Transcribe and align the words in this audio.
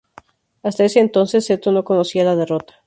Hasta 0.63 0.83
ese 0.83 0.99
entonces, 0.99 1.45
Seto 1.45 1.71
no 1.71 1.83
conocía 1.83 2.23
la 2.23 2.35
derrota. 2.35 2.73